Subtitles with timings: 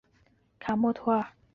[0.59, 1.23] 卡默图尔。